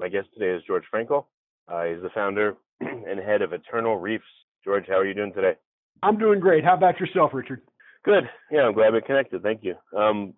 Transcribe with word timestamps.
My 0.00 0.08
guest 0.08 0.28
today 0.32 0.56
is 0.56 0.62
George 0.66 0.84
Frankel. 0.92 1.26
Uh, 1.68 1.84
he's 1.84 2.00
the 2.00 2.08
founder 2.14 2.56
and 2.80 3.20
head 3.20 3.42
of 3.42 3.52
Eternal 3.52 3.98
Reefs. 3.98 4.24
George, 4.64 4.84
how 4.88 4.94
are 4.94 5.06
you 5.06 5.12
doing 5.12 5.34
today? 5.34 5.52
I'm 6.02 6.16
doing 6.16 6.40
great. 6.40 6.64
How 6.64 6.74
about 6.74 6.98
yourself, 6.98 7.32
Richard? 7.34 7.60
Good. 8.02 8.24
Yeah, 8.50 8.62
I'm 8.62 8.72
glad 8.72 8.94
we 8.94 9.02
connected. 9.02 9.42
Thank 9.42 9.62
you. 9.62 9.74
Um, 9.94 10.32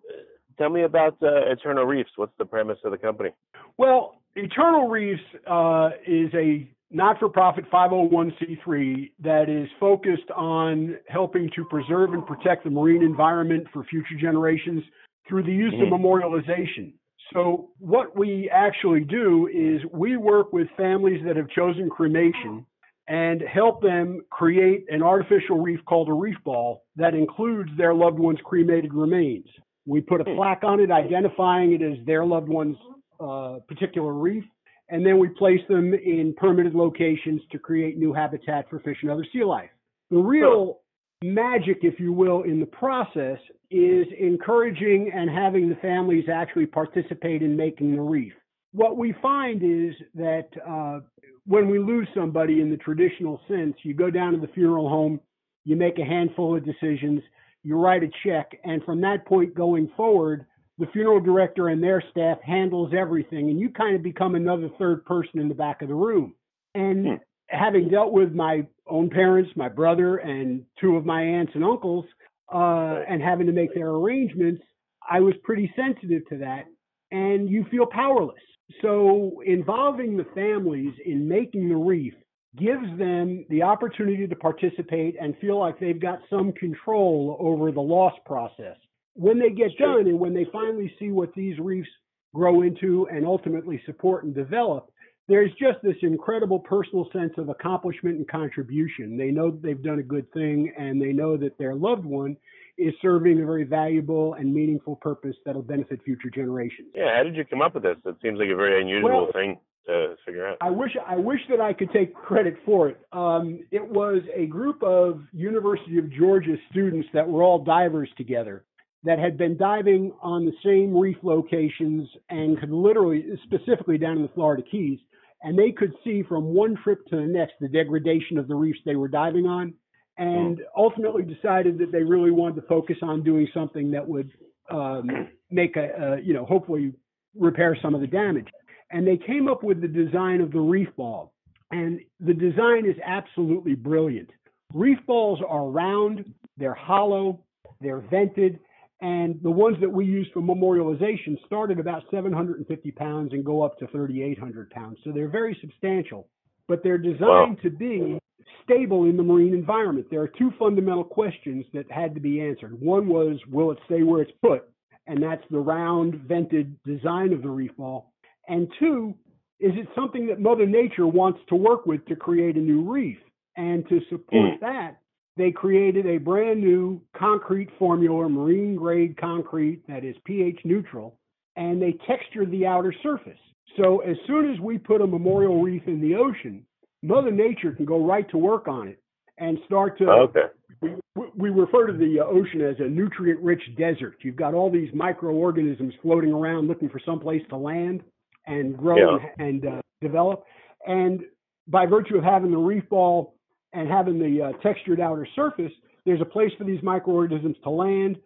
tell 0.57 0.69
me 0.69 0.83
about 0.83 1.13
uh, 1.23 1.49
Eternal 1.49 1.85
Reefs. 1.85 2.09
What's 2.17 2.33
the 2.37 2.43
premise 2.43 2.77
of 2.83 2.91
the 2.91 2.97
company? 2.97 3.29
Well, 3.77 4.21
Eternal 4.35 4.89
Reefs 4.89 5.21
uh, 5.49 5.91
is 6.05 6.29
a 6.33 6.69
not-for-profit 6.91 7.71
501c3 7.71 9.11
that 9.23 9.47
is 9.47 9.69
focused 9.79 10.29
on 10.35 10.97
helping 11.07 11.49
to 11.55 11.63
preserve 11.69 12.13
and 12.13 12.27
protect 12.27 12.65
the 12.65 12.69
marine 12.69 13.01
environment 13.01 13.67
for 13.71 13.85
future 13.85 14.19
generations 14.19 14.83
through 15.29 15.43
the 15.43 15.53
use 15.53 15.73
mm-hmm. 15.73 15.93
of 15.93 16.01
memorialization. 16.01 16.91
So, 17.33 17.69
what 17.79 18.17
we 18.17 18.49
actually 18.51 19.01
do 19.01 19.47
is 19.47 19.81
we 19.91 20.17
work 20.17 20.53
with 20.53 20.67
families 20.77 21.21
that 21.25 21.35
have 21.35 21.49
chosen 21.49 21.89
cremation 21.89 22.65
and 23.07 23.41
help 23.41 23.81
them 23.81 24.21
create 24.29 24.85
an 24.89 25.01
artificial 25.01 25.59
reef 25.59 25.79
called 25.85 26.09
a 26.09 26.13
reef 26.13 26.37
ball 26.45 26.83
that 26.95 27.13
includes 27.13 27.69
their 27.77 27.93
loved 27.93 28.19
one's 28.19 28.39
cremated 28.45 28.93
remains. 28.93 29.45
We 29.85 29.99
put 29.99 30.21
a 30.21 30.23
plaque 30.23 30.63
on 30.63 30.79
it 30.79 30.91
identifying 30.91 31.73
it 31.73 31.81
as 31.81 31.97
their 32.05 32.25
loved 32.25 32.47
one's 32.47 32.77
uh, 33.19 33.57
particular 33.67 34.13
reef, 34.13 34.45
and 34.89 35.05
then 35.05 35.17
we 35.17 35.27
place 35.29 35.59
them 35.67 35.93
in 35.93 36.33
permitted 36.37 36.75
locations 36.75 37.41
to 37.51 37.59
create 37.59 37.97
new 37.97 38.13
habitat 38.13 38.69
for 38.69 38.79
fish 38.79 38.97
and 39.01 39.11
other 39.11 39.25
sea 39.33 39.43
life. 39.43 39.69
The 40.11 40.17
real 40.17 40.79
magic, 41.23 41.79
if 41.81 41.99
you 41.99 42.11
will, 42.11 42.43
in 42.43 42.59
the 42.59 42.65
process 42.65 43.39
is 43.71 44.05
encouraging 44.19 45.11
and 45.13 45.29
having 45.29 45.69
the 45.69 45.75
families 45.75 46.25
actually 46.31 46.65
participate 46.65 47.41
in 47.41 47.55
making 47.55 47.95
the 47.95 48.01
reef. 48.01 48.33
What 48.71 48.97
we 48.97 49.15
find 49.21 49.63
is 49.63 49.95
that 50.15 50.49
uh, 50.67 50.99
when 51.45 51.69
we 51.69 51.79
lose 51.79 52.07
somebody 52.15 52.61
in 52.61 52.69
the 52.69 52.77
traditional 52.77 53.39
sense, 53.47 53.75
you 53.83 53.93
go 53.93 54.09
down 54.09 54.33
to 54.33 54.39
the 54.39 54.51
funeral 54.53 54.89
home, 54.89 55.19
you 55.63 55.75
make 55.75 55.97
a 55.99 56.05
handful 56.05 56.55
of 56.57 56.65
decisions, 56.65 57.21
you 57.63 57.77
write 57.77 58.03
a 58.03 58.09
check, 58.25 58.51
and 58.63 58.83
from 58.83 59.01
that 59.01 59.25
point 59.25 59.55
going 59.55 59.89
forward, 59.95 60.45
the 60.79 60.87
funeral 60.87 61.19
director 61.19 61.69
and 61.69 61.81
their 61.81 62.03
staff 62.11 62.39
handles 62.41 62.93
everything, 62.97 63.49
and 63.49 63.59
you 63.59 63.69
kind 63.69 63.95
of 63.95 64.03
become 64.03 64.35
another 64.35 64.69
third 64.77 65.05
person 65.05 65.39
in 65.39 65.47
the 65.47 65.55
back 65.55 65.81
of 65.81 65.87
the 65.87 65.95
room. 65.95 66.33
And 66.75 67.05
hmm. 67.05 67.13
Having 67.53 67.87
dealt 67.87 68.11
with 68.11 68.33
my 68.33 68.65
own 68.87 69.09
parents, 69.09 69.51
my 69.55 69.69
brother, 69.69 70.17
and 70.17 70.63
two 70.81 70.97
of 70.97 71.05
my 71.05 71.21
aunts 71.21 71.53
and 71.55 71.63
uncles, 71.63 72.05
uh, 72.53 72.99
and 73.07 73.21
having 73.21 73.47
to 73.47 73.53
make 73.53 73.73
their 73.73 73.89
arrangements, 73.89 74.61
I 75.09 75.19
was 75.19 75.33
pretty 75.43 75.71
sensitive 75.75 76.27
to 76.29 76.37
that. 76.39 76.65
And 77.11 77.49
you 77.49 77.65
feel 77.69 77.85
powerless. 77.85 78.41
So 78.81 79.41
involving 79.45 80.17
the 80.17 80.25
families 80.35 80.93
in 81.05 81.27
making 81.27 81.69
the 81.69 81.75
reef 81.75 82.13
gives 82.57 82.85
them 82.97 83.45
the 83.49 83.61
opportunity 83.61 84.27
to 84.27 84.35
participate 84.35 85.15
and 85.19 85.37
feel 85.39 85.59
like 85.59 85.79
they've 85.79 85.99
got 85.99 86.19
some 86.29 86.51
control 86.53 87.37
over 87.39 87.71
the 87.71 87.81
loss 87.81 88.13
process. 88.25 88.77
When 89.15 89.39
they 89.39 89.49
get 89.49 89.77
done 89.77 90.07
and 90.07 90.19
when 90.19 90.33
they 90.33 90.45
finally 90.51 90.93
see 90.99 91.11
what 91.11 91.33
these 91.35 91.57
reefs 91.59 91.89
grow 92.33 92.61
into 92.63 93.07
and 93.11 93.25
ultimately 93.25 93.81
support 93.85 94.23
and 94.23 94.33
develop, 94.33 94.91
there's 95.27 95.51
just 95.51 95.81
this 95.83 95.95
incredible 96.01 96.59
personal 96.59 97.07
sense 97.13 97.33
of 97.37 97.49
accomplishment 97.49 98.17
and 98.17 98.27
contribution. 98.27 99.17
They 99.17 99.31
know 99.31 99.51
that 99.51 99.61
they've 99.61 99.81
done 99.81 99.99
a 99.99 100.03
good 100.03 100.31
thing 100.33 100.73
and 100.77 101.01
they 101.01 101.13
know 101.13 101.37
that 101.37 101.57
their 101.57 101.75
loved 101.75 102.05
one 102.05 102.35
is 102.77 102.93
serving 103.01 103.41
a 103.41 103.45
very 103.45 103.63
valuable 103.63 104.33
and 104.33 104.53
meaningful 104.53 104.95
purpose 104.97 105.35
that'll 105.45 105.61
benefit 105.61 106.01
future 106.03 106.29
generations. 106.33 106.89
Yeah, 106.95 107.15
how 107.15 107.23
did 107.23 107.35
you 107.35 107.45
come 107.45 107.61
up 107.61 107.75
with 107.75 107.83
this? 107.83 107.97
It 108.05 108.15
seems 108.21 108.39
like 108.39 108.49
a 108.49 108.55
very 108.55 108.81
unusual 108.81 109.25
well, 109.25 109.31
thing 109.31 109.59
to 109.85 110.15
figure 110.25 110.47
out. 110.47 110.57
I 110.59 110.71
wish 110.71 110.91
I 111.07 111.15
wish 111.15 111.39
that 111.49 111.61
I 111.61 111.73
could 111.73 111.91
take 111.91 112.13
credit 112.13 112.55
for 112.65 112.89
it. 112.89 112.99
Um, 113.11 113.59
it 113.71 113.85
was 113.85 114.21
a 114.35 114.47
group 114.47 114.81
of 114.81 115.21
University 115.33 115.99
of 115.99 116.11
Georgia 116.11 116.55
students 116.71 117.07
that 117.13 117.27
were 117.27 117.43
all 117.43 117.63
divers 117.63 118.09
together 118.17 118.65
that 119.03 119.19
had 119.19 119.37
been 119.37 119.57
diving 119.57 120.13
on 120.21 120.45
the 120.45 120.53
same 120.63 120.97
reef 120.97 121.17
locations 121.23 122.07
and 122.29 122.57
could 122.59 122.71
literally, 122.71 123.25
specifically 123.43 123.97
down 123.97 124.15
in 124.17 124.23
the 124.23 124.29
Florida 124.29 124.63
Keys, 124.69 124.99
and 125.43 125.57
they 125.59 125.71
could 125.71 125.93
see 126.03 126.23
from 126.23 126.45
one 126.45 126.75
trip 126.83 127.05
to 127.07 127.17
the 127.17 127.21
next 127.21 127.53
the 127.59 127.67
degradation 127.67 128.37
of 128.37 128.47
the 128.47 128.55
reefs 128.55 128.79
they 128.85 128.95
were 128.95 129.07
diving 129.07 129.45
on, 129.45 129.73
and 130.17 130.61
ultimately 130.75 131.23
decided 131.23 131.77
that 131.79 131.91
they 131.91 132.03
really 132.03 132.31
wanted 132.31 132.55
to 132.55 132.67
focus 132.67 132.97
on 133.01 133.23
doing 133.23 133.47
something 133.53 133.91
that 133.91 134.07
would 134.07 134.31
um, 134.69 135.27
make 135.51 135.75
a, 135.75 136.17
a, 136.17 136.21
you 136.21 136.33
know, 136.33 136.45
hopefully 136.45 136.93
repair 137.37 137.77
some 137.81 137.93
of 137.93 138.01
the 138.01 138.07
damage. 138.07 138.47
And 138.91 139.05
they 139.05 139.17
came 139.17 139.47
up 139.47 139.63
with 139.63 139.81
the 139.81 139.87
design 139.87 140.39
of 140.39 140.51
the 140.51 140.59
reef 140.59 140.89
ball, 140.95 141.33
and 141.71 141.99
the 142.19 142.33
design 142.33 142.85
is 142.85 142.95
absolutely 143.03 143.75
brilliant. 143.75 144.29
Reef 144.73 144.99
balls 145.05 145.39
are 145.47 145.67
round, 145.67 146.33
they're 146.57 146.73
hollow, 146.73 147.43
they're 147.81 148.01
vented, 148.01 148.59
and 149.03 149.37
the 149.43 149.51
ones 149.51 149.75
that 149.81 149.89
we 149.89 150.05
use 150.05 150.29
for 150.33 150.41
memorialization 150.41 151.37
start 151.45 151.71
at 151.71 151.79
about 151.79 152.03
750 152.09 152.91
pounds 152.91 153.33
and 153.33 153.43
go 153.43 153.61
up 153.61 153.77
to 153.79 153.87
3,800 153.87 154.69
pounds. 154.69 154.97
So 155.03 155.11
they're 155.11 155.27
very 155.27 155.57
substantial, 155.59 156.29
but 156.69 156.83
they're 156.83 156.97
designed 156.97 157.19
wow. 157.19 157.55
to 157.63 157.69
be 157.69 158.17
stable 158.63 159.03
in 159.03 159.17
the 159.17 159.23
marine 159.23 159.53
environment. 159.53 160.07
There 160.09 160.21
are 160.21 160.31
two 160.39 160.53
fundamental 160.57 161.03
questions 161.03 161.65
that 161.73 161.91
had 161.91 162.15
to 162.15 162.21
be 162.21 162.39
answered. 162.39 162.79
One 162.79 163.09
was, 163.09 163.37
will 163.51 163.71
it 163.71 163.77
stay 163.87 164.03
where 164.03 164.21
it's 164.21 164.31
put? 164.41 164.69
And 165.05 165.21
that's 165.21 165.43
the 165.51 165.59
round, 165.59 166.15
vented 166.25 166.81
design 166.83 167.33
of 167.33 167.41
the 167.41 167.49
reef 167.49 167.75
ball. 167.75 168.13
And 168.47 168.69
two, 168.79 169.15
is 169.59 169.73
it 169.75 169.89
something 169.95 170.27
that 170.27 170.39
Mother 170.39 170.65
Nature 170.65 171.07
wants 171.07 171.41
to 171.49 171.55
work 171.55 171.85
with 171.85 172.05
to 172.05 172.15
create 172.15 172.55
a 172.55 172.61
new 172.61 172.89
reef? 172.89 173.17
And 173.57 173.85
to 173.89 173.99
support 174.09 174.53
mm. 174.53 174.59
that, 174.61 175.01
they 175.35 175.51
created 175.51 176.05
a 176.05 176.17
brand 176.17 176.61
new 176.61 177.01
concrete 177.17 177.69
formula, 177.79 178.29
marine 178.29 178.75
grade 178.75 179.17
concrete 179.17 179.81
that 179.87 180.03
is 180.03 180.15
pH 180.25 180.59
neutral, 180.63 181.17
and 181.55 181.81
they 181.81 181.93
textured 182.07 182.51
the 182.51 182.65
outer 182.65 182.93
surface. 183.01 183.39
So 183.77 183.99
as 183.99 184.15
soon 184.27 184.51
as 184.51 184.59
we 184.59 184.77
put 184.77 185.01
a 185.01 185.07
memorial 185.07 185.61
reef 185.61 185.83
in 185.87 185.99
the 186.01 186.15
ocean, 186.15 186.65
Mother 187.01 187.31
Nature 187.31 187.71
can 187.71 187.85
go 187.85 188.05
right 188.05 188.29
to 188.29 188.37
work 188.37 188.67
on 188.67 188.87
it 188.87 188.99
and 189.37 189.57
start 189.65 189.97
to. 189.97 190.05
Okay. 190.09 190.45
We, 190.81 190.95
we 191.35 191.49
refer 191.49 191.87
to 191.87 191.93
the 191.93 192.19
ocean 192.19 192.61
as 192.61 192.75
a 192.79 192.87
nutrient 192.87 193.39
rich 193.41 193.61
desert. 193.77 194.17
You've 194.21 194.35
got 194.35 194.53
all 194.53 194.71
these 194.71 194.89
microorganisms 194.93 195.93
floating 196.01 196.31
around 196.31 196.67
looking 196.67 196.89
for 196.89 196.99
some 197.05 197.19
place 197.19 197.41
to 197.49 197.57
land 197.57 198.03
and 198.47 198.77
grow 198.77 199.17
yeah. 199.17 199.27
and, 199.37 199.63
and 199.63 199.77
uh, 199.77 199.81
develop. 200.01 200.43
And 200.85 201.21
by 201.67 201.85
virtue 201.85 202.17
of 202.17 202.23
having 202.23 202.51
the 202.51 202.57
reef 202.57 202.87
ball 202.89 203.35
and 203.73 203.87
having 203.87 204.19
the 204.19 204.41
uh, 204.41 204.51
textured 204.61 204.99
outer 204.99 205.27
surface, 205.35 205.71
there's 206.05 206.21
a 206.21 206.25
place 206.25 206.51
for 206.57 206.63
these 206.63 206.81
microorganisms 206.83 207.55
to 207.63 207.69
land, 207.69 208.17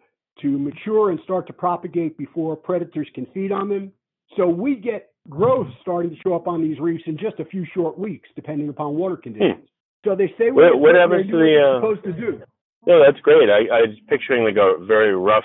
to 0.42 0.58
mature 0.58 1.10
and 1.10 1.20
start 1.24 1.46
to 1.46 1.52
propagate 1.52 2.16
before 2.16 2.56
predators 2.56 3.08
can 3.14 3.26
feed 3.34 3.52
on 3.52 3.68
them. 3.68 3.92
So 4.36 4.46
we 4.46 4.76
get 4.76 5.10
growth 5.28 5.68
starting 5.80 6.10
to 6.10 6.16
show 6.24 6.34
up 6.34 6.46
on 6.46 6.62
these 6.62 6.78
reefs 6.78 7.04
in 7.06 7.18
just 7.18 7.38
a 7.40 7.44
few 7.44 7.66
short 7.74 7.98
weeks, 7.98 8.28
depending 8.36 8.68
upon 8.68 8.94
water 8.94 9.16
hmm. 9.16 9.22
conditions. 9.22 9.60
Hmm. 9.60 10.10
So 10.10 10.14
they 10.14 10.32
say 10.38 10.50
what, 10.50 10.78
what 10.78 10.94
happens 10.94 11.26
to 11.26 11.36
the 11.36 11.58
uh, 11.58 11.80
supposed 11.80 12.04
to 12.04 12.12
do. 12.12 12.40
No, 12.86 13.04
that's 13.04 13.20
great. 13.20 13.50
I, 13.50 13.66
I 13.66 13.80
was 13.82 13.96
picturing 14.08 14.44
like 14.44 14.56
a 14.56 14.82
very 14.84 15.14
rough, 15.14 15.44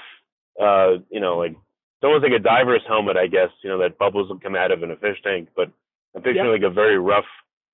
uh, 0.62 1.02
you 1.10 1.20
know, 1.20 1.38
like 1.38 1.52
it's 1.52 2.04
almost 2.04 2.24
like 2.24 2.40
a 2.40 2.44
diver's 2.44 2.84
helmet, 2.88 3.18
I 3.18 3.28
guess. 3.28 3.50
You 3.64 3.72
know, 3.72 3.80
that 3.80 3.98
bubbles 3.98 4.30
will 4.30 4.40
come 4.40 4.56
out 4.56 4.72
of 4.72 4.84
in 4.84 4.92
a 4.92 4.96
fish 4.96 5.18
tank, 5.24 5.50
but 5.56 5.72
I'm 6.16 6.22
picturing 6.22 6.52
yep. 6.52 6.62
like 6.62 6.72
a 6.72 6.74
very 6.74 7.00
rough 7.00 7.26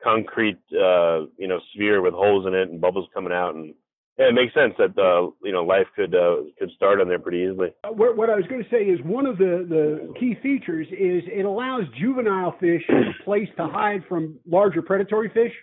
concrete, 0.04 0.60
uh, 0.74 1.26
you 1.38 1.48
know, 1.48 1.60
sphere 1.74 2.02
with 2.02 2.14
holes 2.14 2.46
in 2.46 2.54
it 2.54 2.70
and 2.70 2.82
bubbles 2.82 3.08
coming 3.14 3.34
out, 3.34 3.56
and 3.56 3.74
yeah, 4.20 4.28
it 4.28 4.34
makes 4.34 4.54
sense 4.54 4.74
that 4.78 4.98
uh, 5.02 5.32
you 5.44 5.54
know 5.54 5.64
life 5.64 5.88
could 5.96 6.14
uh, 6.14 6.38
could 6.60 6.70
start 6.76 7.00
on 7.00 7.08
there 7.08 7.20
pretty 7.20 7.40
easily. 7.40 7.70
Uh, 7.86 7.92
what, 7.92 8.18
what 8.18 8.30
I 8.30 8.36
was 8.36 8.46
going 8.50 8.62
to 8.62 8.70
say 8.70 8.84
is 8.84 9.00
one 9.06 9.26
of 9.26 9.38
the 9.38 9.66
the 9.68 10.14
key 10.20 10.36
features 10.44 10.88
is 10.88 11.24
it 11.28 11.46
allows 11.46 11.84
juvenile 11.98 12.54
fish 12.60 12.84
a 12.90 13.24
place 13.24 13.48
to 13.56 13.68
hide 13.68 14.04
from 14.10 14.38
larger 14.46 14.82
predatory 14.82 15.30
fish. 15.30 15.54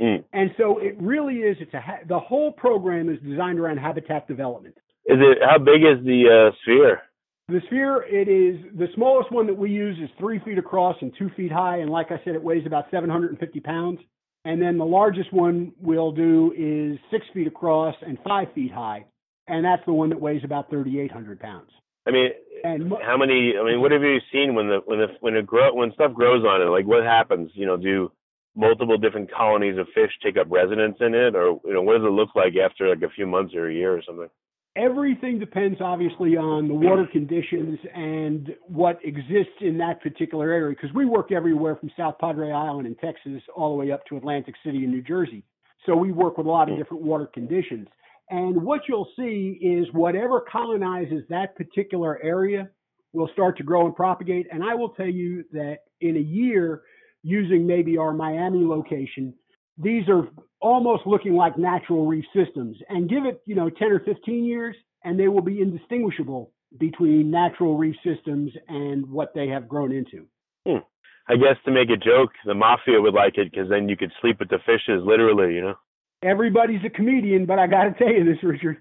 Mm. 0.00 0.24
And 0.32 0.50
so 0.58 0.78
it 0.78 0.96
really 1.00 1.36
is. 1.36 1.56
It's 1.60 1.74
a 1.74 1.80
ha- 1.80 2.00
the 2.08 2.18
whole 2.18 2.52
program 2.52 3.08
is 3.08 3.18
designed 3.20 3.58
around 3.58 3.78
habitat 3.78 4.26
development. 4.26 4.76
Is 5.06 5.18
it 5.20 5.38
how 5.42 5.58
big 5.58 5.82
is 5.82 6.04
the 6.04 6.50
uh, 6.50 6.56
sphere? 6.62 7.02
The 7.48 7.60
sphere, 7.66 8.02
it 8.08 8.26
is 8.26 8.64
the 8.74 8.88
smallest 8.94 9.30
one 9.30 9.46
that 9.48 9.54
we 9.54 9.70
use 9.70 9.98
is 10.02 10.08
three 10.18 10.38
feet 10.40 10.56
across 10.56 10.96
and 11.02 11.12
two 11.18 11.28
feet 11.36 11.52
high, 11.52 11.78
and 11.78 11.90
like 11.90 12.10
I 12.10 12.18
said, 12.24 12.34
it 12.34 12.42
weighs 12.42 12.64
about 12.66 12.86
750 12.90 13.60
pounds. 13.60 14.00
And 14.46 14.60
then 14.60 14.78
the 14.78 14.84
largest 14.84 15.32
one 15.32 15.72
we'll 15.80 16.12
do 16.12 16.54
is 16.56 16.98
six 17.10 17.26
feet 17.34 17.46
across 17.46 17.94
and 18.06 18.18
five 18.24 18.48
feet 18.54 18.72
high, 18.72 19.04
and 19.46 19.64
that's 19.64 19.84
the 19.84 19.92
one 19.92 20.08
that 20.08 20.20
weighs 20.20 20.42
about 20.42 20.70
3,800 20.70 21.38
pounds. 21.38 21.70
I 22.06 22.10
mean, 22.10 22.30
And 22.64 22.92
how 23.02 23.16
many? 23.16 23.54
I 23.58 23.64
mean, 23.64 23.80
what 23.80 23.92
have 23.92 24.02
you 24.02 24.18
seen 24.32 24.54
when 24.54 24.68
the 24.68 24.80
when 24.84 24.98
the 24.98 25.08
when 25.20 25.36
it 25.36 25.46
grow 25.46 25.74
when 25.74 25.92
stuff 25.92 26.12
grows 26.12 26.44
on 26.44 26.60
it? 26.60 26.66
Like, 26.66 26.86
what 26.86 27.02
happens? 27.02 27.50
You 27.54 27.66
know, 27.66 27.76
do 27.76 28.10
multiple 28.54 28.98
different 28.98 29.32
colonies 29.32 29.78
of 29.78 29.86
fish 29.94 30.12
take 30.22 30.36
up 30.36 30.46
residence 30.50 30.96
in 31.00 31.14
it, 31.14 31.34
or 31.34 31.60
you 31.64 31.72
know, 31.74 31.82
what 31.82 31.98
does 31.98 32.06
it 32.06 32.12
look 32.12 32.34
like 32.34 32.54
after 32.56 32.88
like 32.88 33.02
a 33.02 33.14
few 33.14 33.26
months 33.26 33.54
or 33.54 33.68
a 33.68 33.74
year 33.74 33.96
or 33.96 34.02
something? 34.06 34.28
Everything 34.76 35.38
depends 35.38 35.80
obviously 35.80 36.36
on 36.36 36.68
the 36.68 36.74
water 36.74 37.06
conditions 37.10 37.78
and 37.94 38.54
what 38.66 38.98
exists 39.04 39.54
in 39.60 39.78
that 39.78 40.02
particular 40.02 40.50
area 40.50 40.74
because 40.74 40.94
we 40.94 41.06
work 41.06 41.30
everywhere 41.30 41.76
from 41.76 41.90
South 41.96 42.16
Padre 42.18 42.50
Island 42.50 42.86
in 42.86 42.94
Texas 42.96 43.42
all 43.54 43.70
the 43.70 43.76
way 43.76 43.92
up 43.92 44.04
to 44.06 44.16
Atlantic 44.16 44.54
City 44.64 44.84
in 44.84 44.90
New 44.90 45.02
Jersey. 45.02 45.44
So 45.86 45.94
we 45.94 46.12
work 46.12 46.38
with 46.38 46.46
a 46.46 46.50
lot 46.50 46.70
of 46.70 46.78
different 46.78 47.04
water 47.04 47.26
conditions. 47.26 47.86
And 48.30 48.62
what 48.62 48.82
you'll 48.88 49.08
see 49.16 49.58
is 49.60 49.86
whatever 49.92 50.40
colonizes 50.50 51.22
that 51.28 51.54
particular 51.56 52.20
area 52.22 52.70
will 53.12 53.28
start 53.32 53.56
to 53.58 53.62
grow 53.62 53.86
and 53.86 53.94
propagate. 53.94 54.46
And 54.50 54.64
I 54.64 54.74
will 54.74 54.88
tell 54.90 55.08
you 55.08 55.44
that 55.52 55.80
in 56.00 56.16
a 56.16 56.20
year, 56.20 56.82
using 57.22 57.66
maybe 57.66 57.96
our 57.96 58.12
Miami 58.12 58.64
location, 58.64 59.34
these 59.76 60.08
are 60.08 60.28
almost 60.60 61.06
looking 61.06 61.34
like 61.34 61.58
natural 61.58 62.06
reef 62.06 62.24
systems. 62.34 62.76
And 62.88 63.08
give 63.08 63.24
it, 63.26 63.42
you 63.46 63.54
know, 63.54 63.68
10 63.68 63.92
or 63.92 64.00
15 64.00 64.44
years, 64.44 64.76
and 65.04 65.18
they 65.18 65.28
will 65.28 65.42
be 65.42 65.60
indistinguishable 65.60 66.52
between 66.78 67.30
natural 67.30 67.76
reef 67.76 67.96
systems 68.04 68.52
and 68.68 69.08
what 69.08 69.32
they 69.34 69.48
have 69.48 69.68
grown 69.68 69.92
into. 69.92 70.26
I 71.28 71.36
guess 71.36 71.56
to 71.64 71.70
make 71.70 71.88
a 71.88 71.96
joke, 71.96 72.32
the 72.44 72.54
mafia 72.54 73.00
would 73.00 73.14
like 73.14 73.38
it 73.38 73.50
because 73.50 73.68
then 73.70 73.88
you 73.88 73.96
could 73.96 74.12
sleep 74.20 74.40
with 74.40 74.50
the 74.50 74.58
fishes, 74.66 75.02
literally. 75.04 75.54
You 75.54 75.62
know. 75.62 75.74
everybody's 76.22 76.84
a 76.84 76.90
comedian, 76.90 77.46
but 77.46 77.58
I 77.58 77.66
got 77.66 77.84
to 77.84 77.92
tell 77.92 78.12
you 78.12 78.24
this, 78.24 78.42
Richard. 78.42 78.76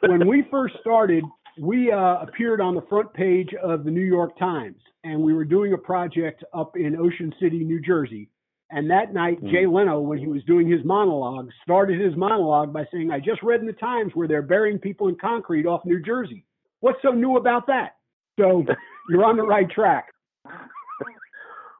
When 0.00 0.26
we 0.28 0.44
first 0.50 0.76
started, 0.80 1.24
we 1.60 1.90
uh, 1.90 2.18
appeared 2.20 2.60
on 2.60 2.76
the 2.76 2.82
front 2.82 3.12
page 3.14 3.50
of 3.62 3.84
the 3.84 3.90
New 3.90 4.04
York 4.04 4.38
Times, 4.38 4.76
and 5.02 5.20
we 5.20 5.32
were 5.32 5.44
doing 5.44 5.72
a 5.72 5.78
project 5.78 6.44
up 6.54 6.76
in 6.76 6.94
Ocean 6.94 7.34
City, 7.40 7.64
New 7.64 7.80
Jersey. 7.80 8.28
And 8.70 8.90
that 8.90 9.14
night, 9.14 9.38
Hmm. 9.40 9.48
Jay 9.48 9.66
Leno, 9.66 10.00
when 10.00 10.18
he 10.18 10.26
was 10.26 10.44
doing 10.44 10.68
his 10.68 10.84
monologue, 10.84 11.50
started 11.62 12.00
his 12.00 12.14
monologue 12.16 12.72
by 12.72 12.86
saying, 12.92 13.10
"I 13.10 13.18
just 13.18 13.42
read 13.42 13.60
in 13.60 13.66
the 13.66 13.72
Times 13.72 14.14
where 14.14 14.28
they're 14.28 14.42
burying 14.42 14.78
people 14.78 15.08
in 15.08 15.16
concrete 15.16 15.66
off 15.66 15.84
New 15.84 16.00
Jersey. 16.00 16.44
What's 16.80 17.00
so 17.00 17.12
new 17.12 17.36
about 17.36 17.66
that?" 17.68 17.96
So 18.38 18.64
you're 19.08 19.24
on 19.24 19.36
the 19.36 19.42
right 19.42 19.68
track. 19.70 20.12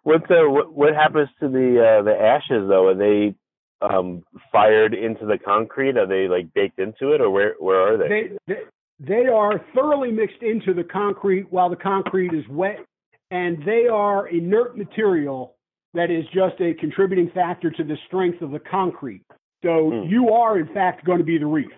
What 0.04 0.26
the 0.28 0.48
what, 0.48 0.72
what 0.72 0.94
happens 0.94 1.28
to 1.40 1.48
the 1.48 1.98
uh, 1.98 2.02
the 2.02 2.18
ashes 2.18 2.66
though? 2.68 2.88
Are 2.88 2.94
they 2.94 3.34
um, 3.82 4.24
fired 4.50 4.94
into 4.94 5.26
the 5.26 5.36
concrete? 5.36 5.98
Are 5.98 6.06
they 6.06 6.26
like 6.26 6.52
baked 6.54 6.78
into 6.78 7.12
it, 7.12 7.20
or 7.20 7.28
where 7.28 7.54
where 7.58 7.80
are 7.80 7.96
they? 7.98 8.08
they, 8.08 8.54
they 8.54 8.62
they 9.00 9.26
are 9.26 9.60
thoroughly 9.74 10.10
mixed 10.10 10.42
into 10.42 10.72
the 10.72 10.84
concrete 10.84 11.52
while 11.52 11.68
the 11.68 11.76
concrete 11.76 12.32
is 12.32 12.48
wet, 12.48 12.78
and 13.30 13.62
they 13.66 13.86
are 13.86 14.28
inert 14.28 14.78
material 14.78 15.57
that 15.94 16.10
is 16.10 16.24
just 16.26 16.60
a 16.60 16.74
contributing 16.74 17.30
factor 17.34 17.70
to 17.70 17.84
the 17.84 17.96
strength 18.06 18.42
of 18.42 18.50
the 18.50 18.58
concrete. 18.60 19.24
So 19.64 19.90
Hmm. 19.90 20.08
you 20.08 20.30
are, 20.30 20.58
in 20.58 20.68
fact, 20.68 21.04
going 21.04 21.18
to 21.18 21.24
be 21.24 21.38
the 21.38 21.46
reef. 21.46 21.72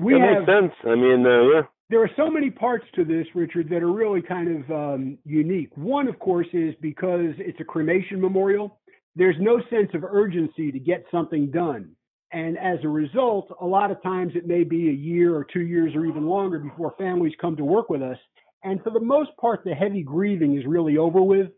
We 0.00 0.14
that 0.14 0.20
have 0.22 0.46
makes 0.46 0.46
sense. 0.46 0.72
I 0.84 0.94
mean, 0.94 1.26
uh, 1.26 1.42
yeah. 1.42 1.62
there 1.90 2.02
are 2.02 2.10
so 2.16 2.30
many 2.30 2.50
parts 2.50 2.86
to 2.94 3.04
this, 3.04 3.26
Richard, 3.34 3.68
that 3.68 3.82
are 3.82 3.92
really 3.92 4.22
kind 4.22 4.64
of 4.64 4.70
um, 4.70 5.18
unique. 5.26 5.76
One, 5.76 6.08
of 6.08 6.18
course, 6.18 6.46
is 6.54 6.74
because 6.80 7.34
it's 7.38 7.60
a 7.60 7.64
cremation 7.64 8.18
memorial, 8.20 8.78
there's 9.14 9.36
no 9.38 9.60
sense 9.68 9.90
of 9.92 10.04
urgency 10.04 10.72
to 10.72 10.78
get 10.78 11.04
something 11.10 11.50
done. 11.50 11.90
And 12.32 12.56
as 12.56 12.78
a 12.84 12.88
result, 12.88 13.52
a 13.60 13.66
lot 13.66 13.90
of 13.90 14.02
times 14.02 14.32
it 14.36 14.46
may 14.46 14.62
be 14.64 14.88
a 14.88 14.92
year 14.92 15.34
or 15.34 15.44
two 15.44 15.62
years 15.62 15.94
or 15.94 16.06
even 16.06 16.26
longer 16.26 16.60
before 16.60 16.94
families 16.96 17.34
come 17.40 17.56
to 17.56 17.64
work 17.64 17.90
with 17.90 18.02
us. 18.02 18.18
And 18.62 18.82
for 18.82 18.90
the 18.90 19.00
most 19.00 19.30
part, 19.38 19.64
the 19.64 19.74
heavy 19.74 20.02
grieving 20.02 20.56
is 20.56 20.64
really 20.64 20.96
over 20.96 21.20
with. 21.20 21.50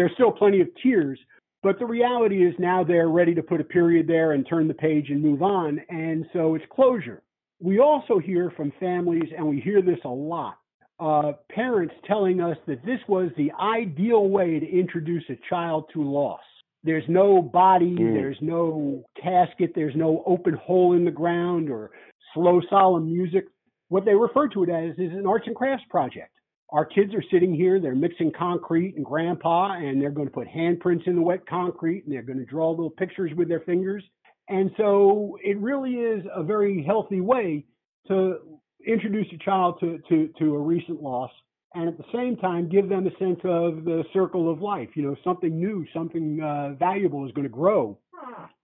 There's 0.00 0.14
still 0.14 0.32
plenty 0.32 0.62
of 0.62 0.68
tears, 0.82 1.20
but 1.62 1.78
the 1.78 1.84
reality 1.84 2.42
is 2.42 2.54
now 2.58 2.82
they're 2.82 3.10
ready 3.10 3.34
to 3.34 3.42
put 3.42 3.60
a 3.60 3.64
period 3.64 4.06
there 4.06 4.32
and 4.32 4.46
turn 4.48 4.66
the 4.66 4.72
page 4.72 5.10
and 5.10 5.20
move 5.20 5.42
on. 5.42 5.78
And 5.90 6.24
so 6.32 6.54
it's 6.54 6.64
closure. 6.74 7.22
We 7.60 7.80
also 7.80 8.18
hear 8.18 8.50
from 8.56 8.72
families, 8.80 9.30
and 9.36 9.46
we 9.46 9.60
hear 9.60 9.82
this 9.82 9.98
a 10.06 10.08
lot, 10.08 10.56
uh, 11.00 11.32
parents 11.50 11.92
telling 12.06 12.40
us 12.40 12.56
that 12.66 12.82
this 12.86 13.00
was 13.08 13.30
the 13.36 13.52
ideal 13.60 14.30
way 14.30 14.58
to 14.58 14.66
introduce 14.66 15.24
a 15.28 15.36
child 15.50 15.84
to 15.92 16.02
loss. 16.02 16.40
There's 16.82 17.06
no 17.06 17.42
body, 17.42 17.94
Mm. 17.94 18.14
there's 18.14 18.40
no 18.40 19.04
casket, 19.22 19.74
there's 19.74 19.96
no 19.96 20.22
open 20.24 20.54
hole 20.54 20.94
in 20.94 21.04
the 21.04 21.10
ground 21.10 21.68
or 21.68 21.90
slow, 22.32 22.62
solemn 22.70 23.04
music. 23.04 23.48
What 23.90 24.06
they 24.06 24.14
refer 24.14 24.48
to 24.48 24.62
it 24.62 24.70
as 24.70 24.98
is 24.98 25.12
an 25.12 25.26
arts 25.26 25.46
and 25.46 25.54
crafts 25.54 25.84
project. 25.90 26.32
Our 26.72 26.84
kids 26.84 27.14
are 27.14 27.24
sitting 27.32 27.52
here, 27.54 27.80
they're 27.80 27.94
mixing 27.94 28.32
concrete 28.32 28.94
and 28.96 29.04
grandpa, 29.04 29.72
and 29.72 30.00
they're 30.00 30.10
going 30.10 30.28
to 30.28 30.32
put 30.32 30.46
handprints 30.46 31.06
in 31.06 31.16
the 31.16 31.22
wet 31.22 31.46
concrete, 31.46 32.04
and 32.04 32.12
they're 32.12 32.22
going 32.22 32.38
to 32.38 32.44
draw 32.44 32.70
little 32.70 32.90
pictures 32.90 33.32
with 33.36 33.48
their 33.48 33.60
fingers. 33.60 34.04
And 34.48 34.70
so 34.76 35.36
it 35.42 35.58
really 35.58 35.94
is 35.94 36.24
a 36.34 36.42
very 36.42 36.82
healthy 36.84 37.20
way 37.20 37.64
to 38.08 38.38
introduce 38.86 39.26
a 39.32 39.38
child 39.44 39.78
to, 39.80 39.98
to, 40.08 40.28
to 40.38 40.54
a 40.54 40.58
recent 40.58 41.02
loss 41.02 41.30
and 41.74 41.88
at 41.88 41.96
the 41.96 42.04
same 42.12 42.36
time 42.36 42.68
give 42.68 42.88
them 42.88 43.06
a 43.06 43.10
sense 43.18 43.38
of 43.44 43.84
the 43.84 44.02
circle 44.12 44.50
of 44.50 44.60
life. 44.60 44.88
You 44.94 45.04
know, 45.04 45.16
something 45.22 45.58
new, 45.58 45.86
something 45.94 46.40
uh, 46.42 46.74
valuable 46.78 47.26
is 47.26 47.32
going 47.32 47.44
to 47.44 47.52
grow 47.52 47.98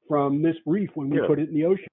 from 0.09 0.43
this 0.43 0.57
reef 0.67 0.91
when 0.95 1.11
we 1.11 1.19
Yeah. 1.19 1.27
put 1.27 1.39
it 1.39 1.49
in 1.49 1.55
the 1.55 1.65
ocean. 1.67 1.87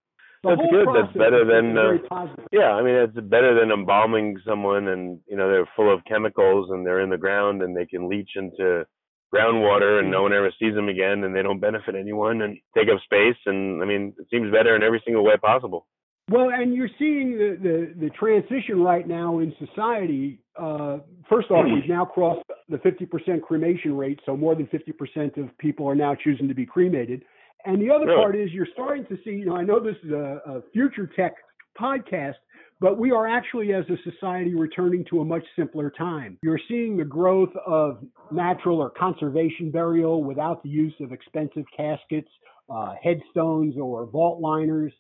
That's 0.44 0.62
good. 0.70 0.88
That's 0.94 1.14
better 1.14 1.46
than, 1.46 1.78
uh. 1.78 2.28
Yeah, 2.52 2.72
I 2.72 2.84
mean 2.84 2.96
it's 2.96 3.16
better 3.16 3.58
than 3.58 3.72
embalming 3.72 4.38
someone 4.46 4.90
and 4.90 5.20
you 5.28 5.38
know 5.38 5.50
they're 5.50 5.70
full 5.76 5.94
of 5.94 6.04
chemicals 6.06 6.70
and 6.70 6.86
they're 6.86 7.02
in 7.02 7.10
the 7.10 7.18
ground 7.18 7.62
and 7.62 7.76
they 7.76 7.86
can 7.86 8.10
leach 8.10 8.32
into 8.36 8.86
groundwater 9.34 10.00
and 10.00 10.12
no 10.12 10.22
one 10.22 10.34
ever 10.34 10.52
sees 10.60 10.76
them 10.76 10.90
again 10.90 11.24
and 11.24 11.36
they 11.36 11.42
don't 11.42 11.60
benefit 11.60 11.96
anyone 11.96 12.42
and 12.42 12.58
take 12.78 12.88
up 12.94 13.02
space 13.04 13.38
and 13.46 13.82
I 13.82 13.86
mean 13.86 14.14
it 14.20 14.28
seems 14.30 14.52
better 14.52 14.76
in 14.76 14.84
every 14.84 15.02
single 15.06 15.24
way 15.24 15.38
possible. 15.38 15.88
Well, 16.30 16.50
and 16.54 16.74
you're 16.74 16.90
seeing 16.98 17.38
the, 17.38 17.58
the, 17.62 18.06
the 18.06 18.10
transition 18.12 18.82
right 18.82 19.06
now 19.06 19.40
in 19.40 19.54
society. 19.60 20.40
Uh, 20.58 21.00
first 21.30 21.52
off, 21.52 21.66
we've 21.66 21.90
now 21.90 22.06
crossed 22.06 22.44
the 22.70 22.78
50% 22.78 23.42
cremation 23.42 23.98
rate, 23.98 24.22
so 24.26 24.38
more 24.38 24.56
than 24.56 24.68
50% 24.68 25.38
of 25.38 25.58
people 25.58 25.86
are 25.86 25.96
now 25.96 26.16
choosing 26.16 26.48
to 26.48 26.54
be 26.54 26.66
cremated. 26.66 27.24
And 27.66 27.82
the 27.82 27.90
other 27.90 28.06
Really? 28.06 28.22
part 28.22 28.36
is 28.36 28.52
you're 28.52 28.68
starting 28.74 29.06
to 29.06 29.18
see, 29.24 29.32
you 29.32 29.46
know, 29.46 29.56
I 29.56 29.64
know 29.64 29.80
this 29.80 29.96
is 30.04 30.12
a, 30.12 30.42
a 30.46 30.62
future 30.74 31.10
tech 31.16 31.36
podcast, 31.80 32.36
but 32.80 32.98
we 32.98 33.12
are 33.12 33.28
actually, 33.28 33.74
as 33.74 33.86
a 33.90 33.98
society, 34.12 34.56
returning 34.56 35.06
to 35.10 35.22
a 35.22 35.26
much 35.26 35.44
simpler 35.56 35.90
time. 35.90 36.38
You're 36.44 36.60
seeing 36.68 36.98
the 36.98 37.06
growth 37.06 37.56
of 37.66 38.04
natural 38.32 38.80
or 38.80 38.90
conservation 38.90 39.72
burial 39.72 40.24
without 40.24 40.62
the 40.64 40.70
use 40.70 40.94
of 41.00 41.14
expensive 41.14 41.64
caskets, 41.76 42.28
uh, 42.70 42.96
headstones, 43.02 43.76
or 43.78 44.06
vault 44.08 44.42
liners. 44.42 44.92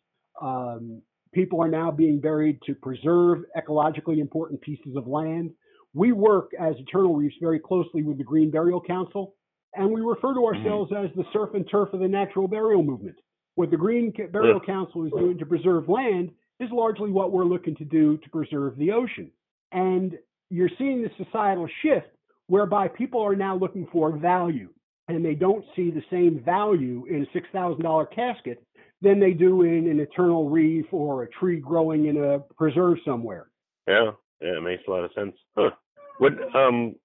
Um, 0.41 1.01
people 1.33 1.61
are 1.61 1.67
now 1.69 1.91
being 1.91 2.19
buried 2.21 2.59
to 2.65 2.75
preserve 2.75 3.39
ecologically 3.57 4.19
important 4.19 4.61
pieces 4.61 4.95
of 4.95 5.07
land. 5.07 5.51
We 5.93 6.11
work 6.11 6.51
as 6.59 6.75
Eternal 6.77 7.15
Reefs 7.15 7.35
very 7.41 7.59
closely 7.59 8.03
with 8.03 8.17
the 8.17 8.23
Green 8.23 8.49
Burial 8.49 8.81
Council, 8.81 9.35
and 9.75 9.91
we 9.91 10.01
refer 10.01 10.33
to 10.33 10.45
ourselves 10.45 10.91
as 10.95 11.09
the 11.15 11.23
surf 11.33 11.51
and 11.53 11.67
turf 11.69 11.93
of 11.93 11.99
the 11.99 12.07
natural 12.07 12.47
burial 12.47 12.83
movement. 12.83 13.15
What 13.55 13.71
the 13.71 13.77
Green 13.77 14.13
Burial 14.31 14.59
Council 14.59 15.05
is 15.05 15.11
doing 15.11 15.37
to 15.37 15.45
preserve 15.45 15.89
land 15.89 16.31
is 16.59 16.69
largely 16.71 17.11
what 17.11 17.31
we're 17.31 17.45
looking 17.45 17.75
to 17.77 17.85
do 17.85 18.17
to 18.17 18.29
preserve 18.29 18.77
the 18.77 18.91
ocean. 18.91 19.31
And 19.71 20.17
you're 20.49 20.69
seeing 20.77 21.01
the 21.01 21.09
societal 21.23 21.67
shift 21.81 22.07
whereby 22.47 22.87
people 22.87 23.21
are 23.21 23.35
now 23.35 23.55
looking 23.55 23.87
for 23.91 24.15
value 24.17 24.69
and 25.07 25.23
they 25.23 25.35
don't 25.35 25.65
see 25.75 25.91
the 25.91 26.03
same 26.09 26.41
value 26.43 27.05
in 27.09 27.23
a 27.23 27.37
$6,000 27.37 28.15
casket 28.15 28.63
than 29.01 29.19
they 29.19 29.31
do 29.31 29.63
in 29.63 29.87
an 29.89 29.99
eternal 29.99 30.49
reef 30.49 30.85
or 30.91 31.23
a 31.23 31.29
tree 31.29 31.59
growing 31.59 32.05
in 32.05 32.17
a 32.17 32.39
preserve 32.55 32.97
somewhere. 33.05 33.47
Yeah, 33.87 34.11
yeah, 34.41 34.57
it 34.57 34.63
makes 34.63 34.83
a 34.87 34.91
lot 34.91 35.03
of 35.03 35.11
sense. 35.13 35.35
Huh. 35.57 35.71
What 36.19 36.33
um 36.55 36.95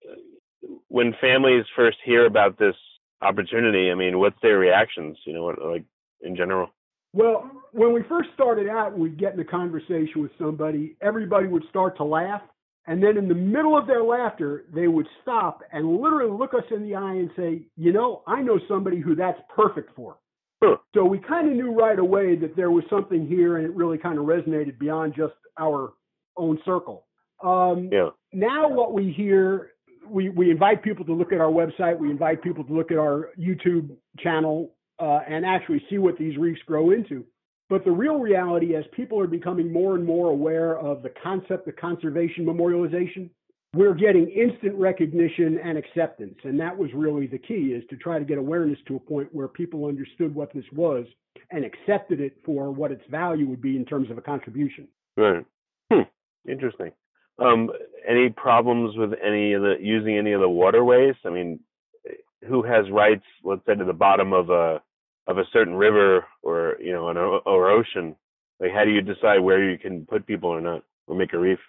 when 0.88 1.14
families 1.20 1.64
first 1.76 1.98
hear 2.04 2.26
about 2.26 2.58
this 2.58 2.74
opportunity, 3.22 3.90
I 3.90 3.94
mean, 3.94 4.18
what's 4.18 4.40
their 4.42 4.58
reactions? 4.58 5.18
You 5.24 5.34
know, 5.34 5.44
what 5.44 5.62
like 5.62 5.84
in 6.22 6.36
general? 6.36 6.70
Well, 7.12 7.50
when 7.72 7.92
we 7.92 8.02
first 8.08 8.28
started 8.34 8.68
out, 8.68 8.96
we'd 8.96 9.18
get 9.18 9.34
in 9.34 9.40
a 9.40 9.44
conversation 9.44 10.22
with 10.22 10.30
somebody, 10.38 10.96
everybody 11.00 11.46
would 11.46 11.64
start 11.70 11.96
to 11.98 12.04
laugh. 12.04 12.42
And 12.86 13.02
then 13.02 13.18
in 13.18 13.28
the 13.28 13.34
middle 13.34 13.76
of 13.76 13.86
their 13.86 14.02
laughter, 14.02 14.64
they 14.74 14.88
would 14.88 15.06
stop 15.22 15.62
and 15.72 15.98
literally 16.00 16.30
look 16.30 16.54
us 16.54 16.64
in 16.70 16.82
the 16.82 16.94
eye 16.94 17.14
and 17.14 17.30
say, 17.36 17.62
You 17.76 17.92
know, 17.92 18.22
I 18.26 18.40
know 18.42 18.58
somebody 18.68 19.00
who 19.00 19.14
that's 19.14 19.40
perfect 19.54 19.94
for. 19.94 20.16
Huh. 20.62 20.76
So 20.94 21.04
we 21.04 21.18
kind 21.18 21.48
of 21.48 21.54
knew 21.54 21.72
right 21.72 21.98
away 21.98 22.34
that 22.36 22.56
there 22.56 22.70
was 22.70 22.84
something 22.90 23.26
here 23.26 23.58
and 23.58 23.66
it 23.66 23.74
really 23.74 23.98
kind 23.98 24.18
of 24.18 24.24
resonated 24.24 24.78
beyond 24.78 25.14
just 25.14 25.34
our 25.58 25.92
own 26.36 26.58
circle. 26.64 27.06
Um, 27.42 27.90
Yeah. 27.92 28.10
now 28.32 28.68
what 28.68 28.92
we 28.92 29.12
hear 29.12 29.72
we, 30.10 30.28
we 30.28 30.50
invite 30.50 30.82
people 30.82 31.04
to 31.04 31.12
look 31.12 31.32
at 31.32 31.40
our 31.40 31.50
website 31.50 31.98
we 31.98 32.10
invite 32.10 32.42
people 32.42 32.64
to 32.64 32.72
look 32.72 32.90
at 32.90 32.98
our 32.98 33.30
youtube 33.38 33.90
channel 34.18 34.72
uh, 34.98 35.20
and 35.28 35.44
actually 35.44 35.82
see 35.88 35.98
what 35.98 36.18
these 36.18 36.36
reefs 36.36 36.60
grow 36.66 36.90
into 36.90 37.24
but 37.70 37.84
the 37.84 37.90
real 37.90 38.18
reality 38.18 38.74
as 38.74 38.84
people 38.92 39.20
are 39.20 39.26
becoming 39.26 39.72
more 39.72 39.94
and 39.94 40.04
more 40.04 40.30
aware 40.30 40.78
of 40.78 41.02
the 41.02 41.12
concept 41.22 41.68
of 41.68 41.76
conservation 41.76 42.44
memorialization 42.44 43.30
we're 43.74 43.94
getting 43.94 44.28
instant 44.30 44.74
recognition 44.76 45.58
and 45.62 45.76
acceptance 45.76 46.36
and 46.44 46.58
that 46.58 46.76
was 46.76 46.90
really 46.94 47.26
the 47.26 47.38
key 47.38 47.72
is 47.74 47.84
to 47.90 47.96
try 47.96 48.18
to 48.18 48.24
get 48.24 48.38
awareness 48.38 48.78
to 48.86 48.96
a 48.96 49.00
point 49.00 49.28
where 49.32 49.48
people 49.48 49.86
understood 49.86 50.34
what 50.34 50.52
this 50.54 50.64
was 50.72 51.06
and 51.50 51.64
accepted 51.64 52.20
it 52.20 52.36
for 52.44 52.70
what 52.70 52.90
its 52.90 53.02
value 53.10 53.46
would 53.46 53.60
be 53.60 53.76
in 53.76 53.84
terms 53.84 54.10
of 54.10 54.18
a 54.18 54.22
contribution 54.22 54.88
Right. 55.18 55.44
Hmm. 55.92 56.02
Interesting. 56.48 56.92
Um, 57.38 57.70
any 58.08 58.30
problems 58.30 58.96
with 58.96 59.12
any 59.24 59.52
of 59.52 59.62
the 59.62 59.76
using 59.80 60.18
any 60.18 60.32
of 60.32 60.40
the 60.40 60.48
waterways? 60.48 61.14
I 61.24 61.30
mean, 61.30 61.60
who 62.48 62.62
has 62.62 62.90
rights? 62.90 63.24
Let's 63.44 63.64
say 63.66 63.74
to 63.74 63.84
the 63.84 63.92
bottom 63.92 64.32
of 64.32 64.50
a 64.50 64.82
of 65.26 65.38
a 65.38 65.44
certain 65.52 65.74
river 65.74 66.24
or 66.42 66.76
you 66.80 66.92
know 66.92 67.08
an 67.08 67.16
or 67.16 67.70
ocean. 67.70 68.16
Like, 68.60 68.72
how 68.72 68.84
do 68.84 68.90
you 68.90 69.00
decide 69.00 69.38
where 69.38 69.70
you 69.70 69.78
can 69.78 70.04
put 70.06 70.26
people 70.26 70.50
or 70.50 70.60
not, 70.60 70.82
or 71.06 71.14
make 71.14 71.32
a 71.32 71.38
reef? 71.38 71.60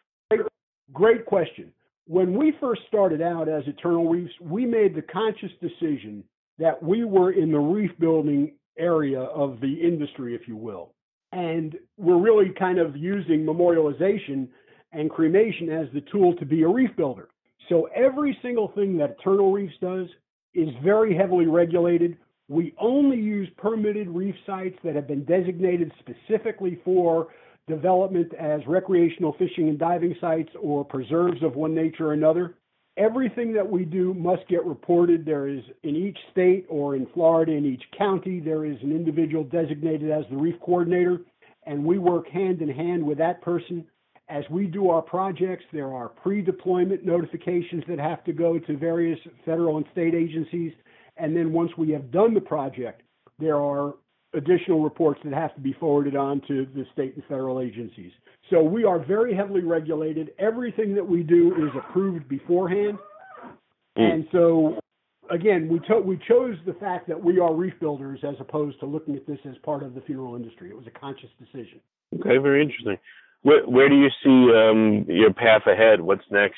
Great 0.92 1.26
question. 1.26 1.72
When 2.08 2.36
we 2.36 2.54
first 2.60 2.82
started 2.88 3.22
out 3.22 3.48
as 3.48 3.64
Eternal 3.68 4.10
Reefs, 4.10 4.34
we 4.42 4.66
made 4.66 4.96
the 4.96 5.04
conscious 5.04 5.52
decision 5.62 6.24
that 6.58 6.82
we 6.82 7.04
were 7.04 7.32
in 7.32 7.52
the 7.52 7.60
reef 7.60 7.92
building 8.00 8.54
area 8.80 9.22
of 9.22 9.60
the 9.62 9.74
industry, 9.74 10.34
if 10.34 10.48
you 10.48 10.56
will. 10.56 10.94
And 11.32 11.78
we're 11.98 12.18
really 12.20 12.52
kind 12.58 12.80
of 12.80 12.98
using 12.98 13.46
memorialization 13.46 14.48
and 14.92 15.10
cremation 15.10 15.70
as 15.70 15.88
the 15.94 16.02
tool 16.12 16.36
to 16.36 16.46
be 16.46 16.64
a 16.64 16.68
reef 16.68 16.90
builder. 16.98 17.30
So 17.68 17.88
every 17.96 18.38
single 18.42 18.70
thing 18.70 18.98
that 18.98 19.18
Eternal 19.20 19.52
Reefs 19.52 19.76
does 19.80 20.08
is 20.54 20.70
very 20.84 21.16
heavily 21.16 21.46
regulated. 21.46 22.18
We 22.48 22.74
only 22.80 23.18
use 23.18 23.48
permitted 23.58 24.10
reef 24.10 24.36
sites 24.46 24.78
that 24.84 24.96
have 24.96 25.08
been 25.08 25.24
designated 25.26 25.92
specifically 26.00 26.80
for 26.84 27.28
development 27.68 28.34
as 28.34 28.62
recreational 28.66 29.34
fishing 29.38 29.70
and 29.70 29.78
diving 29.78 30.16
sites 30.20 30.50
or 30.60 30.84
preserves 30.84 31.44
of 31.44 31.56
one 31.56 31.76
nature 31.76 32.08
or 32.08 32.14
another. 32.14 32.56
Everything 32.98 33.54
that 33.54 33.70
we 33.70 33.86
do 33.86 34.14
must 34.16 34.48
get 34.50 34.66
reported. 34.66 35.24
There 35.24 35.48
is 35.48 35.62
in 35.84 35.96
each 35.96 36.18
state 36.32 36.66
or 36.68 36.96
in 36.96 37.06
Florida, 37.14 37.52
in 37.52 37.66
each 37.66 37.84
county, 37.98 38.40
there 38.40 38.66
is 38.66 38.78
an 38.82 38.92
individual 38.92 39.44
designated 39.44 40.10
as 40.10 40.26
the 40.32 40.36
reef 40.36 40.60
coordinator, 40.60 41.22
and 41.66 41.86
we 41.86 42.00
work 42.00 42.28
hand 42.28 42.62
in 42.62 42.70
hand 42.70 43.04
with 43.04 43.20
that 43.20 43.42
person. 43.42 43.86
As 44.30 44.44
we 44.52 44.68
do 44.68 44.90
our 44.90 45.02
projects, 45.02 45.66
there 45.74 45.92
are 45.94 46.10
pre 46.10 46.42
deployment 46.42 47.04
notifications 47.04 47.84
that 47.88 48.00
have 48.00 48.24
to 48.26 48.34
go 48.34 48.60
to 48.60 48.78
various 48.78 49.20
federal 49.44 49.78
and 49.78 49.86
state 49.92 50.14
agencies. 50.14 50.72
And 51.18 51.36
then 51.36 51.52
once 51.52 51.72
we 51.78 51.90
have 51.92 52.12
done 52.12 52.34
the 52.34 52.42
project, 52.42 53.02
there 53.40 53.58
are 53.58 53.96
additional 54.34 54.84
reports 54.84 55.20
that 55.24 55.34
have 55.34 55.56
to 55.56 55.62
be 55.62 55.74
forwarded 55.74 56.16
on 56.16 56.42
to 56.48 56.68
the 56.76 56.86
state 56.94 57.16
and 57.16 57.24
federal 57.26 57.60
agencies. 57.60 58.12
So 58.50 58.62
we 58.62 58.84
are 58.84 59.04
very 59.04 59.34
heavily 59.34 59.62
regulated. 59.62 60.32
Everything 60.38 60.94
that 60.96 61.08
we 61.08 61.24
do 61.24 61.54
is 61.56 61.72
approved 61.76 62.28
beforehand. 62.30 63.00
Mm. 63.98 64.14
And 64.14 64.28
so, 64.32 64.80
again, 65.32 65.68
we, 65.68 65.80
to- 65.88 66.00
we 66.00 66.20
chose 66.28 66.56
the 66.68 66.74
fact 66.74 67.08
that 67.08 67.22
we 67.22 67.40
are 67.40 67.54
reef 67.54 67.74
builders 67.80 68.20
as 68.24 68.36
opposed 68.40 68.80
to 68.82 68.86
looking 68.86 69.16
at 69.16 69.26
this 69.26 69.40
as 69.50 69.56
part 69.64 69.82
of 69.82 69.96
the 69.96 70.02
funeral 70.02 70.36
industry. 70.36 70.70
It 70.70 70.78
was 70.78 70.86
a 70.86 71.00
conscious 71.00 71.30
decision. 71.40 71.80
Okay, 72.20 72.38
very 72.38 72.62
interesting. 72.62 72.98
Where 73.44 73.64
where 73.66 73.90
do 73.90 73.96
you 73.96 74.10
see 74.24 74.54
um, 74.54 75.06
your 75.08 75.34
path 75.34 75.64
ahead? 75.66 76.02
What's 76.02 76.24
next 76.32 76.58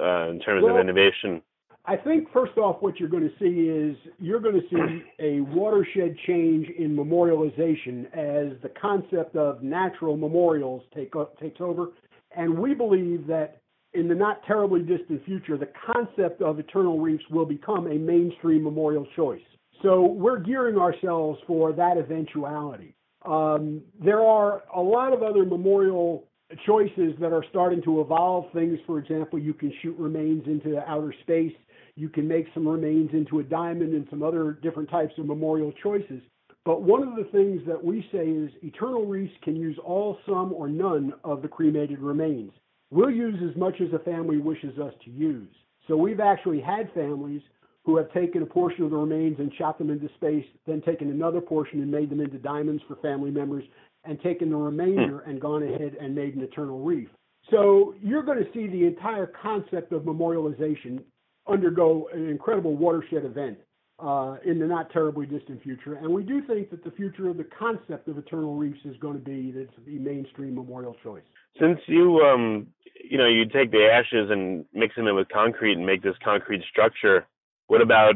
uh, 0.00 0.30
in 0.30 0.40
terms 0.40 0.64
of 0.66 0.76
innovation? 0.78 1.42
I 1.86 1.96
think 1.96 2.32
first 2.32 2.56
off, 2.56 2.80
what 2.80 2.98
you're 2.98 3.10
going 3.10 3.28
to 3.28 3.38
see 3.38 3.68
is 3.68 3.94
you're 4.18 4.40
going 4.40 4.54
to 4.54 4.66
see 4.70 5.02
a 5.18 5.40
watershed 5.40 6.16
change 6.26 6.66
in 6.78 6.96
memorialization 6.96 8.06
as 8.06 8.58
the 8.62 8.70
concept 8.80 9.36
of 9.36 9.62
natural 9.62 10.16
memorials 10.16 10.82
take 10.94 11.14
o- 11.14 11.28
takes 11.38 11.60
over, 11.60 11.88
and 12.34 12.58
we 12.58 12.72
believe 12.72 13.26
that 13.26 13.60
in 13.92 14.08
the 14.08 14.14
not 14.14 14.42
terribly 14.46 14.80
distant 14.80 15.24
future, 15.26 15.58
the 15.58 15.70
concept 15.92 16.40
of 16.40 16.58
eternal 16.58 17.00
reefs 17.00 17.24
will 17.30 17.46
become 17.46 17.86
a 17.86 17.94
mainstream 17.94 18.64
memorial 18.64 19.06
choice. 19.14 19.42
So 19.82 20.06
we're 20.06 20.38
gearing 20.38 20.78
ourselves 20.78 21.38
for 21.46 21.72
that 21.74 21.98
eventuality. 21.98 22.96
Um, 23.24 23.82
there 24.02 24.20
are 24.20 24.62
a 24.74 24.80
lot 24.80 25.12
of 25.12 25.22
other 25.22 25.44
memorial 25.44 26.24
choices 26.66 27.14
that 27.20 27.32
are 27.32 27.44
starting 27.50 27.82
to 27.82 28.00
evolve. 28.00 28.46
Things, 28.52 28.78
for 28.86 28.98
example, 28.98 29.38
you 29.38 29.54
can 29.54 29.72
shoot 29.82 29.96
remains 29.98 30.46
into 30.46 30.78
outer 30.88 31.14
space. 31.22 31.54
You 31.96 32.08
can 32.08 32.26
make 32.28 32.46
some 32.54 32.66
remains 32.66 33.10
into 33.12 33.38
a 33.38 33.42
diamond 33.42 33.94
and 33.94 34.06
some 34.10 34.22
other 34.22 34.58
different 34.62 34.90
types 34.90 35.14
of 35.18 35.26
memorial 35.26 35.72
choices. 35.82 36.20
But 36.64 36.82
one 36.82 37.06
of 37.06 37.16
the 37.16 37.30
things 37.30 37.62
that 37.66 37.82
we 37.82 38.06
say 38.10 38.26
is 38.26 38.50
Eternal 38.62 39.04
Reefs 39.04 39.34
can 39.42 39.54
use 39.54 39.78
all, 39.84 40.18
some, 40.26 40.52
or 40.52 40.68
none 40.68 41.12
of 41.22 41.42
the 41.42 41.48
cremated 41.48 42.00
remains. 42.00 42.52
We'll 42.90 43.10
use 43.10 43.38
as 43.48 43.56
much 43.56 43.80
as 43.80 43.92
a 43.92 43.98
family 43.98 44.38
wishes 44.38 44.78
us 44.78 44.94
to 45.04 45.10
use. 45.10 45.50
So 45.88 45.96
we've 45.96 46.20
actually 46.20 46.60
had 46.60 46.90
families 46.94 47.42
who 47.84 47.96
have 47.96 48.12
taken 48.12 48.42
a 48.42 48.46
portion 48.46 48.84
of 48.84 48.90
the 48.90 48.96
remains 48.96 49.38
and 49.38 49.52
shot 49.58 49.78
them 49.78 49.90
into 49.90 50.08
space, 50.16 50.44
then 50.66 50.80
taken 50.82 51.10
another 51.10 51.40
portion 51.40 51.80
and 51.82 51.90
made 51.90 52.10
them 52.10 52.20
into 52.20 52.38
diamonds 52.38 52.82
for 52.88 52.96
family 52.96 53.30
members, 53.30 53.64
and 54.04 54.20
taken 54.22 54.50
the 54.50 54.56
remainder 54.56 55.20
and 55.20 55.40
gone 55.40 55.62
ahead 55.62 55.96
and 56.00 56.14
made 56.14 56.34
an 56.34 56.42
eternal 56.42 56.80
reef. 56.80 57.08
So 57.50 57.94
you're 58.02 58.22
going 58.22 58.38
to 58.38 58.50
see 58.52 58.66
the 58.66 58.86
entire 58.86 59.26
concept 59.26 59.92
of 59.92 60.02
memorialization 60.02 61.02
undergo 61.46 62.08
an 62.12 62.28
incredible 62.28 62.74
watershed 62.74 63.24
event 63.24 63.58
uh, 63.98 64.36
in 64.44 64.58
the 64.58 64.66
not 64.66 64.90
terribly 64.90 65.26
distant 65.26 65.62
future. 65.62 65.94
And 65.94 66.12
we 66.12 66.22
do 66.22 66.42
think 66.46 66.70
that 66.70 66.82
the 66.84 66.90
future 66.90 67.28
of 67.28 67.36
the 67.36 67.46
concept 67.58 68.08
of 68.08 68.18
eternal 68.18 68.56
reefs 68.56 68.80
is 68.84 68.96
going 68.98 69.14
to 69.14 69.24
be 69.24 69.52
that's 69.52 69.70
the 69.86 69.98
mainstream 69.98 70.54
memorial 70.54 70.96
choice. 71.02 71.22
Since 71.60 71.78
you 71.86 72.18
um 72.20 72.66
you 73.08 73.18
know 73.18 73.28
you 73.28 73.44
take 73.44 73.70
the 73.70 73.88
ashes 73.92 74.30
and 74.30 74.64
mix 74.72 74.96
them 74.96 75.06
in 75.06 75.14
with 75.14 75.28
concrete 75.28 75.74
and 75.74 75.86
make 75.86 76.02
this 76.02 76.16
concrete 76.24 76.62
structure, 76.68 77.26
what 77.68 77.80
about 77.82 78.14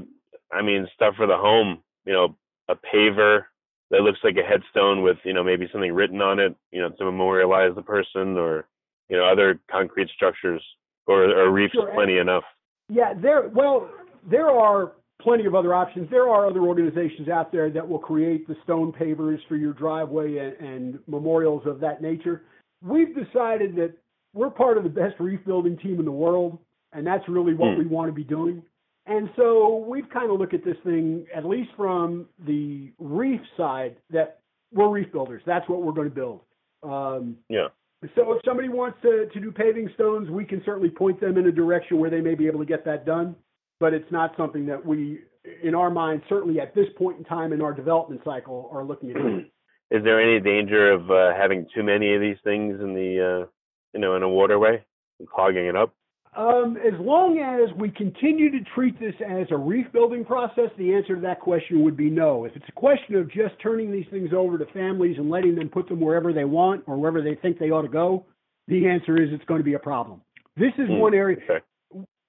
I 0.53 0.63
mean 0.63 0.87
stuff 0.95 1.15
for 1.17 1.27
the 1.27 1.37
home? 1.37 1.83
You 2.05 2.13
know, 2.13 2.37
a 2.69 2.75
paver 2.77 3.43
that 3.91 4.01
looks 4.03 4.19
like 4.23 4.37
a 4.37 4.43
headstone 4.43 5.03
with 5.03 5.19
you 5.25 5.33
know 5.33 5.45
maybe 5.45 5.69
something 5.73 5.93
written 5.93 6.21
on 6.21 6.39
it, 6.39 6.55
you 6.73 6.81
know, 6.81 6.91
to 6.91 7.05
memorialize 7.05 7.75
the 7.75 7.83
person, 7.83 8.37
or 8.37 8.67
you 9.09 9.17
know 9.17 9.25
other 9.25 9.59
concrete 9.71 10.09
structures, 10.15 10.63
or 11.07 11.25
or 11.25 11.51
reefs 11.51 11.75
Sure. 11.75 11.91
plenty 11.95 12.19
enough. 12.19 12.45
Yeah, 12.89 13.15
there. 13.15 13.49
Well, 13.49 13.91
there 14.31 14.49
are 14.51 14.93
plenty 15.21 15.47
of 15.47 15.55
other 15.55 15.75
options. 15.75 16.09
There 16.11 16.29
are 16.29 16.47
other 16.47 16.61
organizations 16.61 17.29
out 17.29 17.51
there 17.51 17.71
that 17.71 17.87
will 17.87 17.99
create 17.99 18.47
the 18.47 18.57
stone 18.63 18.93
pavers 18.93 19.39
for 19.49 19.57
your 19.57 19.73
driveway 19.73 20.39
and, 20.39 20.53
and 20.67 20.99
memorials 21.09 21.67
of 21.67 21.81
that 21.81 22.01
nature. 22.01 22.43
We've 22.83 23.15
decided 23.15 23.75
that 23.77 23.95
we're 24.33 24.51
part 24.51 24.79
of 24.79 24.85
the 24.85 24.91
best 24.91 25.17
reef 25.19 25.41
building 25.45 25.77
team 25.79 25.99
in 25.99 26.05
the 26.05 26.13
world, 26.13 26.59
and 26.93 27.05
that's 27.07 27.29
really 27.29 27.55
what 27.55 27.73
Hmm. 27.75 27.79
we 27.79 27.87
want 27.87 28.09
to 28.09 28.13
be 28.13 28.23
doing. 28.25 28.63
And 29.09 29.31
so 29.37 29.85
we've 29.89 30.09
kind 30.11 30.31
of 30.31 30.39
looked 30.39 30.53
at 30.55 30.65
this 30.65 30.77
thing, 30.85 31.27
at 31.35 31.45
least 31.47 31.71
from 31.77 32.27
the 32.47 32.93
reef 32.99 33.41
side, 33.57 33.97
that 34.11 34.41
we're 34.73 34.89
reef 34.89 35.11
builders. 35.13 35.43
That's 35.47 35.67
what 35.69 35.83
we're 35.83 35.93
going 35.93 36.11
to 36.11 36.15
build. 36.15 36.41
Um, 36.83 37.39
Yeah. 37.49 37.69
so 38.15 38.33
if 38.35 38.43
somebody 38.45 38.69
wants 38.69 38.99
to, 39.03 39.27
to 39.33 39.41
do 39.41 39.51
paving 39.51 39.89
stones, 39.95 40.29
we 40.29 40.45
can 40.45 40.63
certainly 40.65 40.91
point 40.91 41.21
them 41.21 41.39
in 41.39 41.47
a 41.47 41.53
direction 41.53 41.99
where 41.99 42.11
they 42.11 42.21
may 42.21 42.35
be 42.35 42.47
able 42.47 42.61
to 42.61 42.67
get 42.67 42.85
that 42.85 43.07
done. 43.07 43.35
But 43.81 43.95
it's 43.95 44.11
not 44.13 44.37
something 44.37 44.67
that 44.67 44.85
we, 44.85 45.21
in 45.63 45.75
our 45.75 45.89
mind, 45.89 46.23
certainly 46.29 46.61
at 46.61 46.75
this 46.75 46.89
point 46.99 47.17
in 47.19 47.25
time 47.25 47.53
in 47.53 47.63
our 47.63 47.73
development 47.73 48.21
cycle, 48.25 48.69
are 48.73 48.85
looking 48.85 49.11
at. 49.11 49.17
Is 49.91 50.05
there 50.05 50.21
any 50.21 50.39
danger 50.39 50.93
of 50.93 51.11
uh, 51.11 51.35
having 51.35 51.67
too 51.75 51.83
many 51.83 52.15
of 52.15 52.21
these 52.21 52.37
things 52.45 52.79
in 52.81 52.93
the 52.93 53.45
uh, 53.45 53.47
you 53.95 54.01
know 54.01 54.17
in 54.17 54.23
a 54.23 54.29
waterway 54.29 54.85
and 55.19 55.29
clogging 55.29 55.65
it 55.67 55.77
up? 55.77 55.95
Um, 56.39 56.77
as 56.77 56.95
long 57.01 57.39
as 57.39 57.77
we 57.77 57.91
continue 57.91 58.49
to 58.53 58.61
treat 58.73 58.99
this 59.01 59.15
as 59.29 59.49
a 59.51 59.57
reef 59.57 59.91
building 59.93 60.25
process, 60.25 60.71
the 60.79 60.95
answer 60.95 61.17
to 61.17 61.21
that 61.23 61.41
question 61.41 61.83
would 61.83 61.97
be 61.97 62.09
no. 62.09 62.45
If 62.45 62.55
it's 62.55 62.69
a 62.69 62.73
question 62.73 63.17
of 63.17 63.29
just 63.29 63.57
turning 63.61 63.91
these 63.91 64.07
things 64.13 64.31
over 64.33 64.57
to 64.57 64.65
families 64.67 65.17
and 65.19 65.29
letting 65.31 65.57
them 65.57 65.69
put 65.69 65.89
them 65.89 66.01
wherever 66.01 66.33
they 66.33 66.45
want 66.45 66.85
or 66.87 66.97
wherever 66.97 67.21
they 67.23 67.35
think 67.35 67.59
they 67.59 67.71
ought 67.71 67.83
to 67.83 67.89
go, 67.89 68.25
the 68.69 68.87
answer 68.87 69.21
is 69.21 69.31
it's 69.33 69.45
going 69.47 69.59
to 69.59 69.65
be 69.65 69.75
a 69.75 69.81
problem. 69.81 70.21
This 70.57 70.73
is 70.79 70.87
Hmm, 70.87 70.99
one 70.99 71.15
area. 71.15 71.39
Okay. 71.43 71.65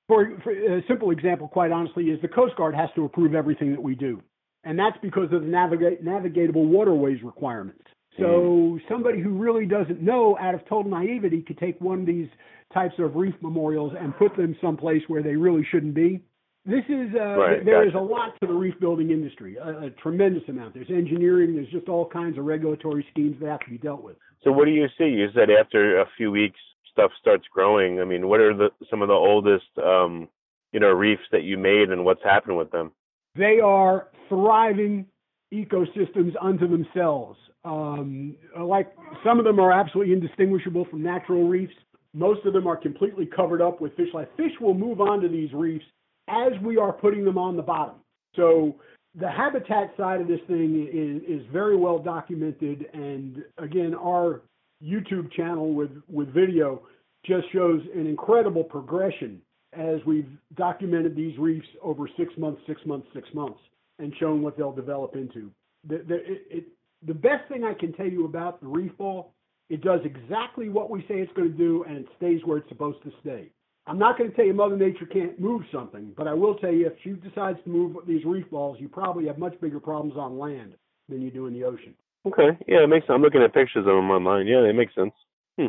For, 0.08 0.40
for 0.44 0.54
a 0.54 0.82
simple 0.88 1.12
example, 1.12 1.48
quite 1.48 1.72
honestly, 1.72 2.06
is 2.06 2.20
the 2.24 2.30
Coast 2.30 2.56
Guard 2.56 2.74
has 2.74 2.90
to 2.96 3.06
approve 3.06 3.36
everything 3.36 3.70
that 3.74 3.82
we 3.82 3.94
do, 3.94 4.24
and 4.64 4.80
that's 4.80 4.98
because 5.04 5.32
of 5.32 5.42
the 5.44 5.48
navigate, 5.48 6.04
navigatable 6.04 6.66
waterways 6.66 7.22
requirements. 7.22 7.84
So 8.20 8.80
somebody 8.90 9.22
who 9.22 9.32
really 9.32 9.66
doesn't 9.66 10.02
know, 10.02 10.38
out 10.40 10.56
of 10.56 10.62
total 10.68 10.92
naivety, 10.92 11.42
could 11.42 11.58
take 11.58 11.80
one 11.82 12.02
of 12.02 12.06
these 12.06 12.28
types 12.74 12.96
of 13.00 13.16
reef 13.16 13.36
memorials 13.42 13.94
and 14.00 14.16
put 14.18 14.36
them 14.36 14.56
someplace 14.62 15.02
where 15.08 15.24
they 15.24 15.36
really 15.36 15.66
shouldn't 15.72 15.94
be. 15.94 16.22
This 16.66 16.84
is 16.90 17.10
uh, 17.16 17.38
Right, 17.38 17.66
there 17.66 17.84
is 17.88 17.94
gotcha. 17.94 18.04
a 18.04 18.06
lot 18.06 18.40
to 18.42 18.48
the 18.48 18.54
reef 18.54 18.80
building 18.80 19.12
industry, 19.12 19.56
a, 19.56 19.86
a 19.86 19.90
tremendous 19.92 20.44
amount. 20.50 20.76
There's 20.76 20.90
engineering, 20.90 21.56
there's 21.56 21.70
just 21.70 21.88
all 21.88 22.08
kinds 22.08 22.38
of 22.38 22.46
regulatory 22.46 23.06
schemes 23.12 23.38
that 23.42 23.50
have 23.50 23.60
to 23.62 23.70
be 23.70 23.78
dealt 23.78 24.04
with. 24.04 24.18
So 24.44 24.52
what 24.52 24.66
do 24.66 24.72
you 24.72 24.88
see? 24.98 25.06
You 25.06 25.30
said 25.34 25.50
after 25.50 26.00
a 26.00 26.06
few 26.16 26.32
weeks, 26.32 26.60
stuff 26.92 27.12
starts 27.20 27.46
growing, 27.52 28.02
I 28.02 28.04
mean, 28.04 28.28
what 28.28 28.40
are 28.40 28.54
the 28.54 28.70
some 28.90 29.02
of 29.02 29.08
the 29.08 29.14
oldest 29.14 29.66
um, 29.84 30.28
you 30.72 30.80
know 30.80 30.90
reefs 30.90 31.24
that 31.32 31.44
you 31.44 31.58
made, 31.58 31.90
and 31.90 32.06
what's 32.06 32.24
happened 32.24 32.58
with 32.58 32.72
them? 32.72 32.92
They 33.36 33.60
are 33.60 34.10
thriving 34.28 35.06
ecosystems 35.54 36.34
unto 36.42 36.68
themselves. 36.68 37.38
Um, 37.66 38.36
like 38.60 38.92
some 39.24 39.40
of 39.40 39.46
them 39.46 39.60
are 39.60 39.72
absolutely 39.72 40.14
indistinguishable 40.14 40.86
from 40.90 41.04
natural 41.04 41.48
reefs. 41.48 41.74
Most 42.14 42.46
of 42.46 42.54
them 42.54 42.68
are 42.68 42.78
completely 42.78 43.26
covered 43.26 43.62
up 43.62 43.82
with 43.82 43.96
fish 43.96 44.10
life. 44.14 44.28
Fish 44.38 44.54
will 44.62 44.74
move 44.74 45.02
onto 45.02 45.30
these 45.30 45.52
reefs 45.54 45.86
as 46.28 46.54
we 46.64 46.78
are 46.78 46.94
putting 46.94 47.26
them 47.26 47.38
on 47.38 47.56
the 47.56 47.62
bottom. 47.62 47.96
So 48.36 48.76
the 49.16 49.30
habitat 49.30 49.94
side 49.98 50.22
of 50.22 50.28
this 50.28 50.40
thing 50.48 50.88
is, 50.92 51.42
is 51.42 51.46
very 51.52 51.76
well 51.76 52.00
documented. 52.00 52.86
And 52.94 53.44
again, 53.58 53.94
our 53.96 54.42
YouTube 54.84 55.32
channel 55.34 55.74
with, 55.74 55.92
with 56.08 56.34
video 56.34 56.82
just 57.26 57.52
shows 57.52 57.82
an 57.94 58.08
incredible 58.08 58.64
progression 58.64 59.42
as 59.74 60.00
we've 60.06 60.30
documented 60.56 61.16
these 61.16 61.38
reefs 61.38 61.68
over 61.82 62.10
six 62.18 62.34
months, 62.38 62.62
six 62.68 62.82
months, 62.86 63.08
six 63.14 63.28
months, 63.34 63.60
and 64.00 64.14
shown 64.20 64.42
what 64.42 64.58
they'll 64.58 64.72
develop 64.72 65.16
into. 65.16 65.52
The, 65.88 65.98
the, 66.08 66.16
it, 66.16 66.42
it, 66.50 66.64
the 67.06 67.14
best 67.14 67.48
thing 67.50 67.64
I 67.64 67.74
can 67.74 67.94
tell 67.94 68.08
you 68.08 68.26
about 68.26 68.62
the 68.62 68.68
reef 68.68 68.96
ball, 68.98 69.34
it 69.70 69.82
does 69.82 70.02
exactly 70.04 70.70
what 70.70 70.90
we 70.90 71.02
say 71.02 71.16
it's 71.16 71.32
going 71.34 71.52
to 71.52 71.58
do, 71.58 71.84
and 71.88 71.98
it 71.98 72.08
stays 72.18 72.42
where 72.44 72.58
it's 72.58 72.70
supposed 72.70 73.02
to 73.04 73.12
stay. 73.22 73.52
I'm 73.88 73.98
not 73.98 74.18
going 74.18 74.30
to 74.30 74.36
tell 74.36 74.46
you 74.46 74.54
Mother 74.54 74.78
Nature 74.78 75.06
can't 75.06 75.40
move 75.40 75.64
something, 75.72 76.14
but 76.16 76.28
I 76.28 76.34
will 76.34 76.56
tell 76.56 76.72
you 76.72 76.88
if 76.88 76.94
she 77.04 77.12
decides 77.12 77.58
to 77.64 77.70
move 77.70 77.98
these 78.08 78.24
reef 78.26 78.50
balls, 78.50 78.78
you 78.80 78.88
probably 78.88 79.26
have 79.28 79.38
much 79.38 79.60
bigger 79.62 79.80
problems 79.80 80.16
on 80.16 80.38
land 80.38 80.74
than 81.08 81.22
you 81.22 81.32
do 81.32 81.48
in 81.48 81.54
the 81.54 81.64
ocean. 81.64 81.96
Okay, 82.26 82.58
yeah, 82.68 82.84
it 82.84 82.88
makes. 82.88 83.06
I'm 83.10 83.22
looking 83.22 83.42
at 83.42 83.54
pictures 83.54 83.88
of 83.88 83.96
them 83.96 84.12
online. 84.12 84.46
Yeah, 84.46 84.62
they 84.62 84.74
make 84.74 84.94
sense. 84.94 85.14
Hmm. 85.58 85.68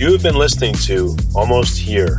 You 0.00 0.12
have 0.12 0.22
been 0.22 0.36
listening 0.36 0.72
to 0.86 1.14
Almost 1.34 1.78
Here, 1.78 2.18